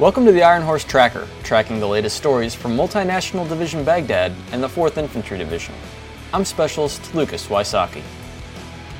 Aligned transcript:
Welcome 0.00 0.26
to 0.26 0.32
the 0.32 0.42
Iron 0.42 0.64
Horse 0.64 0.82
Tracker, 0.82 1.28
tracking 1.44 1.78
the 1.78 1.86
latest 1.86 2.16
stories 2.16 2.52
from 2.52 2.76
Multinational 2.76 3.48
Division 3.48 3.84
Baghdad 3.84 4.32
and 4.50 4.60
the 4.60 4.66
4th 4.66 4.96
Infantry 4.96 5.38
Division. 5.38 5.72
I'm 6.32 6.44
Specialist 6.44 7.14
Lucas 7.14 7.46
Wysocki. 7.46 8.02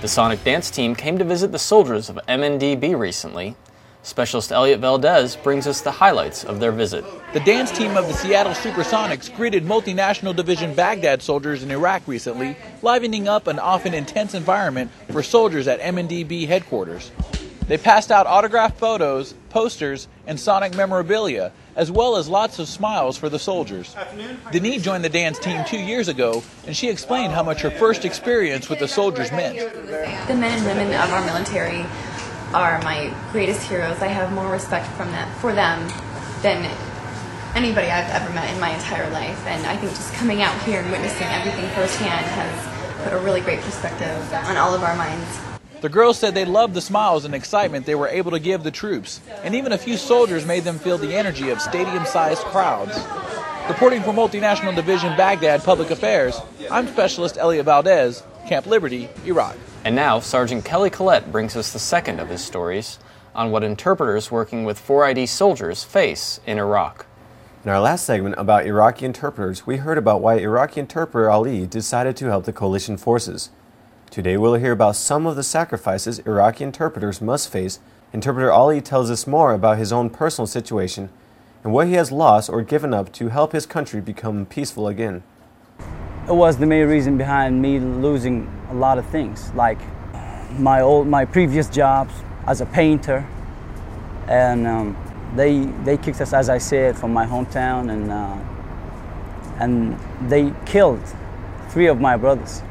The 0.02 0.06
Sonic 0.06 0.44
Dance 0.44 0.70
team 0.70 0.94
came 0.94 1.18
to 1.18 1.24
visit 1.24 1.50
the 1.50 1.58
soldiers 1.58 2.08
of 2.08 2.20
MNDB 2.28 2.96
recently. 2.96 3.56
Specialist 4.04 4.52
Elliot 4.52 4.78
Valdez 4.78 5.34
brings 5.34 5.66
us 5.66 5.80
the 5.80 5.90
highlights 5.90 6.44
of 6.44 6.60
their 6.60 6.70
visit. 6.70 7.04
The 7.32 7.40
dance 7.40 7.72
team 7.72 7.96
of 7.96 8.06
the 8.06 8.14
Seattle 8.14 8.52
Supersonics 8.52 9.34
greeted 9.34 9.64
multinational 9.64 10.36
division 10.36 10.76
Baghdad 10.76 11.22
soldiers 11.22 11.64
in 11.64 11.72
Iraq 11.72 12.06
recently, 12.06 12.56
livening 12.82 13.26
up 13.26 13.48
an 13.48 13.58
often 13.58 13.94
intense 13.94 14.32
environment 14.32 14.92
for 15.10 15.24
soldiers 15.24 15.66
at 15.66 15.80
MNDB 15.80 16.46
headquarters. 16.46 17.10
They 17.66 17.78
passed 17.78 18.10
out 18.10 18.26
autographed 18.26 18.78
photos, 18.78 19.32
posters, 19.48 20.06
and 20.26 20.38
Sonic 20.38 20.74
memorabilia, 20.76 21.52
as 21.76 21.90
well 21.90 22.16
as 22.16 22.28
lots 22.28 22.58
of 22.58 22.68
smiles 22.68 23.16
for 23.16 23.30
the 23.30 23.38
soldiers. 23.38 23.96
Denis 24.52 24.82
joined 24.82 25.02
the 25.02 25.08
dance 25.08 25.38
team 25.38 25.64
two 25.66 25.78
years 25.78 26.08
ago, 26.08 26.42
and 26.66 26.76
she 26.76 26.88
explained 26.90 27.32
how 27.32 27.42
much 27.42 27.62
her 27.62 27.70
first 27.70 28.04
experience 28.04 28.68
with 28.68 28.80
the 28.80 28.88
soldiers 28.88 29.32
meant. 29.32 29.56
The 29.56 30.34
men 30.34 30.58
and 30.58 30.66
women 30.66 30.88
of 30.94 31.10
our 31.10 31.24
military 31.24 31.86
are 32.52 32.80
my 32.82 33.12
greatest 33.32 33.66
heroes. 33.66 34.00
I 34.00 34.08
have 34.08 34.30
more 34.32 34.50
respect 34.50 34.86
from 34.92 35.08
for 35.40 35.54
them 35.54 35.88
than 36.42 36.70
anybody 37.56 37.88
I've 37.88 38.10
ever 38.10 38.32
met 38.34 38.52
in 38.52 38.60
my 38.60 38.70
entire 38.74 39.08
life. 39.10 39.46
And 39.46 39.66
I 39.66 39.76
think 39.76 39.90
just 39.92 40.12
coming 40.14 40.42
out 40.42 40.60
here 40.62 40.80
and 40.80 40.90
witnessing 40.90 41.26
everything 41.28 41.68
firsthand 41.70 42.26
has 42.26 43.04
put 43.04 43.12
a 43.12 43.18
really 43.18 43.40
great 43.40 43.60
perspective 43.60 44.32
on 44.34 44.56
all 44.56 44.74
of 44.74 44.82
our 44.82 44.94
minds. 44.96 45.53
The 45.84 45.90
girls 45.90 46.18
said 46.18 46.34
they 46.34 46.46
loved 46.46 46.72
the 46.72 46.80
smiles 46.80 47.26
and 47.26 47.34
excitement 47.34 47.84
they 47.84 47.94
were 47.94 48.08
able 48.08 48.30
to 48.30 48.38
give 48.38 48.62
the 48.62 48.70
troops, 48.70 49.20
and 49.42 49.54
even 49.54 49.72
a 49.72 49.76
few 49.76 49.98
soldiers 49.98 50.46
made 50.46 50.64
them 50.64 50.78
feel 50.78 50.96
the 50.96 51.14
energy 51.14 51.50
of 51.50 51.60
stadium 51.60 52.06
sized 52.06 52.40
crowds. 52.44 52.98
Reporting 53.68 54.02
for 54.02 54.14
Multinational 54.14 54.74
Division 54.74 55.14
Baghdad 55.14 55.62
Public 55.62 55.90
Affairs, 55.90 56.40
I'm 56.70 56.88
Specialist 56.88 57.36
Elliot 57.36 57.66
Valdez, 57.66 58.22
Camp 58.48 58.64
Liberty, 58.64 59.10
Iraq. 59.26 59.58
And 59.84 59.94
now, 59.94 60.20
Sergeant 60.20 60.64
Kelly 60.64 60.88
Collett 60.88 61.30
brings 61.30 61.54
us 61.54 61.74
the 61.74 61.78
second 61.78 62.18
of 62.18 62.30
his 62.30 62.42
stories 62.42 62.98
on 63.34 63.50
what 63.50 63.62
interpreters 63.62 64.30
working 64.30 64.64
with 64.64 64.80
4ID 64.80 65.28
soldiers 65.28 65.84
face 65.84 66.40
in 66.46 66.56
Iraq. 66.56 67.04
In 67.62 67.68
our 67.68 67.80
last 67.80 68.06
segment 68.06 68.36
about 68.38 68.64
Iraqi 68.64 69.04
interpreters, 69.04 69.66
we 69.66 69.76
heard 69.76 69.98
about 69.98 70.22
why 70.22 70.36
Iraqi 70.36 70.80
interpreter 70.80 71.30
Ali 71.30 71.66
decided 71.66 72.16
to 72.16 72.28
help 72.28 72.46
the 72.46 72.54
coalition 72.54 72.96
forces. 72.96 73.50
Today 74.14 74.36
we'll 74.36 74.54
hear 74.54 74.70
about 74.70 74.94
some 74.94 75.26
of 75.26 75.34
the 75.34 75.42
sacrifices 75.42 76.20
Iraqi 76.20 76.62
interpreters 76.62 77.20
must 77.20 77.50
face. 77.50 77.80
Interpreter 78.12 78.52
Ali 78.52 78.80
tells 78.80 79.10
us 79.10 79.26
more 79.26 79.52
about 79.52 79.76
his 79.76 79.92
own 79.92 80.08
personal 80.08 80.46
situation 80.46 81.08
and 81.64 81.72
what 81.72 81.88
he 81.88 81.94
has 81.94 82.12
lost 82.12 82.48
or 82.48 82.62
given 82.62 82.94
up 82.94 83.12
to 83.14 83.30
help 83.30 83.50
his 83.50 83.66
country 83.66 84.00
become 84.00 84.46
peaceful 84.46 84.86
again. 84.86 85.24
It 86.28 86.32
was 86.36 86.58
the 86.58 86.64
main 86.64 86.86
reason 86.86 87.18
behind 87.18 87.60
me 87.60 87.80
losing 87.80 88.48
a 88.70 88.74
lot 88.74 88.98
of 88.98 89.06
things, 89.06 89.52
like 89.54 89.80
my 90.60 90.80
old, 90.80 91.08
my 91.08 91.24
previous 91.24 91.68
jobs 91.68 92.14
as 92.46 92.60
a 92.60 92.66
painter, 92.66 93.26
and 94.28 94.64
um, 94.64 94.96
they 95.34 95.64
they 95.82 95.96
kicked 95.96 96.20
us, 96.20 96.32
as 96.32 96.48
I 96.48 96.58
said, 96.58 96.96
from 96.96 97.12
my 97.12 97.26
hometown, 97.26 97.90
and 97.90 98.12
uh, 98.12 98.38
and 99.58 99.98
they 100.30 100.52
killed 100.66 101.02
three 101.70 101.88
of 101.88 102.00
my 102.00 102.16
brothers. 102.16 102.62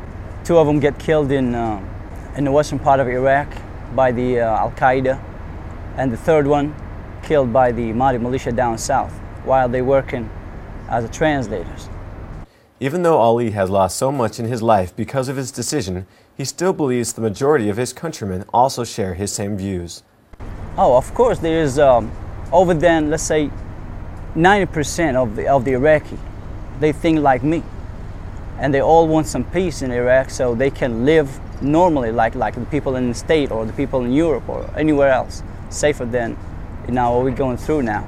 Two 0.43 0.57
of 0.57 0.67
them 0.67 0.79
get 0.79 0.99
killed 0.99 1.31
in, 1.31 1.55
uh, 1.55 1.81
in 2.35 2.43
the 2.43 2.51
western 2.51 2.77
part 2.77 2.99
of 2.99 3.07
Iraq 3.07 3.47
by 3.95 4.11
the 4.11 4.41
uh, 4.41 4.57
Al 4.57 4.71
Qaeda, 4.71 5.17
and 5.95 6.11
the 6.11 6.17
third 6.17 6.45
one 6.45 6.75
killed 7.23 7.53
by 7.53 7.71
the 7.71 7.93
Mahdi 7.93 8.17
militia 8.17 8.51
down 8.51 8.77
south 8.77 9.13
while 9.45 9.69
they 9.69 9.81
were 9.81 10.01
working 10.01 10.29
as 10.89 11.09
translators. 11.15 11.87
Even 12.81 13.03
though 13.03 13.17
Ali 13.19 13.51
has 13.51 13.69
lost 13.69 13.97
so 13.97 14.11
much 14.11 14.37
in 14.37 14.45
his 14.45 14.61
life 14.61 14.93
because 14.93 15.29
of 15.29 15.37
his 15.37 15.49
decision, 15.49 16.05
he 16.35 16.43
still 16.43 16.73
believes 16.73 17.13
the 17.13 17.21
majority 17.21 17.69
of 17.69 17.77
his 17.77 17.93
countrymen 17.93 18.43
also 18.53 18.83
share 18.83 19.13
his 19.13 19.31
same 19.31 19.55
views. 19.55 20.03
Oh, 20.77 20.97
of 20.97 21.13
course, 21.13 21.39
there 21.39 21.61
is 21.61 21.79
um, 21.79 22.11
over 22.51 22.73
then, 22.73 23.09
let's 23.09 23.23
say, 23.23 23.49
90% 24.35 25.15
of 25.15 25.37
the, 25.37 25.47
of 25.47 25.63
the 25.63 25.71
Iraqi, 25.71 26.17
they 26.81 26.91
think 26.91 27.19
like 27.19 27.43
me 27.43 27.63
and 28.59 28.73
they 28.73 28.81
all 28.81 29.07
want 29.07 29.27
some 29.27 29.43
peace 29.45 29.81
in 29.81 29.91
Iraq 29.91 30.29
so 30.29 30.55
they 30.55 30.69
can 30.69 31.05
live 31.05 31.39
normally 31.61 32.11
like, 32.11 32.35
like 32.35 32.55
the 32.55 32.65
people 32.65 32.95
in 32.95 33.09
the 33.09 33.15
state 33.15 33.51
or 33.51 33.65
the 33.65 33.73
people 33.73 34.03
in 34.05 34.11
Europe 34.11 34.47
or 34.49 34.69
anywhere 34.77 35.11
else, 35.11 35.43
safer 35.69 36.05
than 36.05 36.37
you 36.87 36.93
know, 36.93 37.11
what 37.11 37.23
we're 37.23 37.31
going 37.31 37.57
through 37.57 37.81
now. 37.81 38.07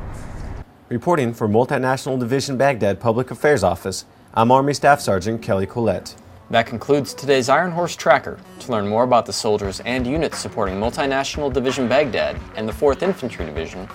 Reporting 0.89 1.33
for 1.33 1.47
Multinational 1.47 2.19
Division 2.19 2.57
Baghdad 2.57 2.99
Public 2.99 3.31
Affairs 3.31 3.63
Office, 3.63 4.05
I'm 4.33 4.51
Army 4.51 4.73
Staff 4.73 5.01
Sergeant 5.01 5.41
Kelly 5.41 5.65
Collett. 5.65 6.15
That 6.51 6.67
concludes 6.67 7.15
today's 7.15 7.49
Iron 7.49 7.71
Horse 7.71 7.95
Tracker. 7.95 8.37
To 8.59 8.71
learn 8.71 8.87
more 8.87 9.03
about 9.03 9.25
the 9.25 9.33
soldiers 9.33 9.79
and 9.79 10.05
units 10.05 10.37
supporting 10.37 10.75
Multinational 10.75 11.51
Division 11.51 11.87
Baghdad 11.87 12.39
and 12.55 12.69
the 12.69 12.73
4th 12.73 13.01
Infantry 13.01 13.45
Division, 13.45 13.87